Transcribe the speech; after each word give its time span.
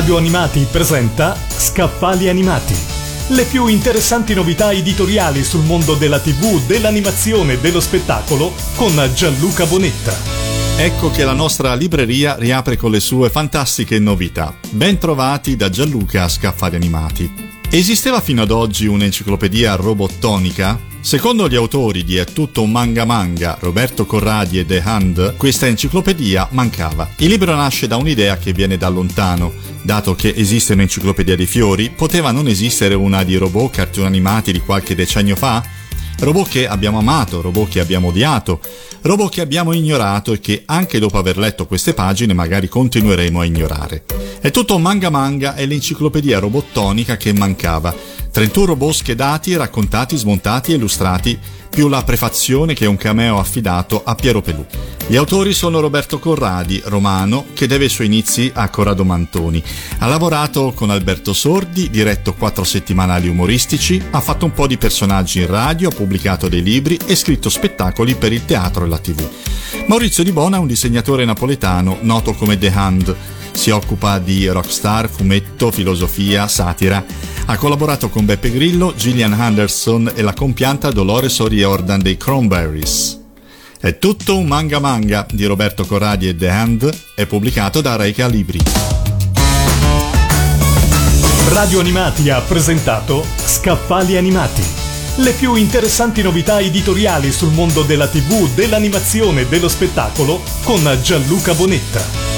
Radio 0.00 0.16
Animati 0.16 0.66
presenta 0.70 1.36
Scaffali 1.46 2.30
Animati. 2.30 2.74
Le 3.28 3.44
più 3.44 3.66
interessanti 3.66 4.32
novità 4.32 4.72
editoriali 4.72 5.44
sul 5.44 5.62
mondo 5.62 5.92
della 5.92 6.18
TV, 6.18 6.58
dell'animazione 6.64 7.52
e 7.52 7.58
dello 7.58 7.80
spettacolo 7.80 8.50
con 8.76 8.98
Gianluca 9.14 9.66
Bonetta. 9.66 10.16
Ecco 10.78 11.10
che 11.10 11.22
la 11.22 11.34
nostra 11.34 11.74
libreria 11.74 12.36
riapre 12.36 12.78
con 12.78 12.92
le 12.92 12.98
sue 12.98 13.28
fantastiche 13.28 13.98
novità. 13.98 14.56
Ben 14.70 14.96
trovati 14.96 15.54
da 15.54 15.68
Gianluca 15.68 16.24
a 16.24 16.28
Scaffali 16.30 16.76
Animati. 16.76 17.30
Esisteva 17.68 18.22
fino 18.22 18.40
ad 18.40 18.50
oggi 18.50 18.86
un'enciclopedia 18.86 19.74
robottonica? 19.74 20.89
Secondo 21.02 21.48
gli 21.48 21.56
autori 21.56 22.04
di 22.04 22.16
È 22.16 22.26
tutto 22.26 22.60
un 22.62 22.70
manga 22.70 23.06
manga, 23.06 23.56
Roberto 23.58 24.04
Corradi 24.04 24.58
e 24.58 24.66
The 24.66 24.82
Hand, 24.82 25.34
questa 25.36 25.66
enciclopedia 25.66 26.48
mancava. 26.50 27.08
Il 27.16 27.30
libro 27.30 27.54
nasce 27.54 27.86
da 27.86 27.96
un'idea 27.96 28.36
che 28.36 28.52
viene 28.52 28.76
da 28.76 28.88
lontano. 28.90 29.50
Dato 29.82 30.14
che 30.14 30.34
esiste 30.36 30.74
un'enciclopedia 30.74 31.36
di 31.36 31.46
fiori, 31.46 31.90
poteva 31.90 32.32
non 32.32 32.48
esistere 32.48 32.94
una 32.94 33.22
di 33.24 33.36
robot 33.36 33.72
cartoni 33.72 34.06
animati 34.06 34.52
di 34.52 34.60
qualche 34.60 34.94
decennio 34.94 35.36
fa? 35.36 35.64
Robot 36.18 36.48
che 36.50 36.68
abbiamo 36.68 36.98
amato, 36.98 37.40
robot 37.40 37.70
che 37.70 37.80
abbiamo 37.80 38.08
odiato, 38.08 38.60
robot 39.00 39.32
che 39.32 39.40
abbiamo 39.40 39.72
ignorato 39.72 40.34
e 40.34 40.40
che 40.40 40.64
anche 40.66 40.98
dopo 40.98 41.16
aver 41.16 41.38
letto 41.38 41.66
queste 41.66 41.94
pagine 41.94 42.34
magari 42.34 42.68
continueremo 42.68 43.40
a 43.40 43.46
ignorare. 43.46 44.04
È 44.38 44.50
tutto 44.50 44.78
manga 44.78 45.08
manga 45.08 45.54
è 45.54 45.64
l'enciclopedia 45.64 46.38
robottonica 46.38 47.16
che 47.16 47.32
mancava 47.32 47.94
31 48.30 48.66
robot 48.66 48.94
schedati, 48.94 49.56
raccontati, 49.56 50.16
smontati 50.16 50.72
e 50.72 50.76
illustrati, 50.76 51.38
più 51.68 51.88
la 51.88 52.02
prefazione 52.02 52.74
che 52.74 52.86
un 52.86 52.96
cameo 52.96 53.38
affidato 53.38 54.02
a 54.04 54.14
Piero 54.14 54.40
Pelù. 54.40 54.64
Gli 55.06 55.16
autori 55.16 55.52
sono 55.52 55.80
Roberto 55.80 56.18
Corradi, 56.18 56.80
romano, 56.84 57.46
che 57.54 57.66
deve 57.66 57.86
i 57.86 57.88
suoi 57.88 58.06
inizi 58.06 58.50
a 58.54 58.68
Corrado 58.68 59.04
Mantoni. 59.04 59.62
Ha 59.98 60.06
lavorato 60.06 60.72
con 60.72 60.90
Alberto 60.90 61.32
Sordi, 61.32 61.90
diretto 61.90 62.34
quattro 62.34 62.62
settimanali 62.62 63.28
umoristici, 63.28 64.00
ha 64.10 64.20
fatto 64.20 64.44
un 64.44 64.52
po' 64.52 64.68
di 64.68 64.78
personaggi 64.78 65.40
in 65.40 65.48
radio, 65.48 65.88
ha 65.88 65.94
pubblicato 65.94 66.48
dei 66.48 66.62
libri 66.62 66.98
e 67.06 67.16
scritto 67.16 67.48
spettacoli 67.48 68.14
per 68.14 68.32
il 68.32 68.44
teatro 68.44 68.84
e 68.84 68.88
la 68.88 68.98
tv. 68.98 69.28
Maurizio 69.86 70.22
Di 70.22 70.32
Bona 70.32 70.56
è 70.56 70.60
un 70.60 70.68
disegnatore 70.68 71.24
napoletano 71.24 71.98
noto 72.02 72.32
come 72.34 72.58
The 72.58 72.72
Hand. 72.72 73.16
Si 73.52 73.70
occupa 73.70 74.18
di 74.18 74.46
rockstar, 74.48 75.08
fumetto, 75.08 75.70
filosofia, 75.70 76.48
satira 76.48 77.04
ha 77.50 77.56
collaborato 77.56 78.08
con 78.10 78.24
Beppe 78.24 78.52
Grillo, 78.52 78.94
Gillian 78.96 79.32
Anderson 79.32 80.12
e 80.14 80.22
la 80.22 80.32
compianta 80.32 80.92
Dolores 80.92 81.36
O'Riordan 81.40 82.00
dei 82.00 82.16
Cranberries. 82.16 83.18
È 83.80 83.98
tutto 83.98 84.36
un 84.36 84.46
manga 84.46 84.78
manga 84.78 85.26
di 85.28 85.44
Roberto 85.46 85.84
Corradi 85.84 86.28
e 86.28 86.36
The 86.36 86.48
Hand, 86.48 86.98
è 87.16 87.26
pubblicato 87.26 87.80
da 87.80 87.96
Reika 87.96 88.28
Libri. 88.28 88.60
Radio 91.48 91.80
Animati 91.80 92.30
ha 92.30 92.40
presentato 92.40 93.26
Scaffali 93.44 94.16
Animati. 94.16 94.62
Le 95.16 95.32
più 95.32 95.56
interessanti 95.56 96.22
novità 96.22 96.60
editoriali 96.60 97.32
sul 97.32 97.50
mondo 97.50 97.82
della 97.82 98.06
TV, 98.06 98.48
dell'animazione 98.54 99.40
e 99.40 99.46
dello 99.48 99.68
spettacolo 99.68 100.40
con 100.62 100.98
Gianluca 101.02 101.52
Bonetta. 101.52 102.29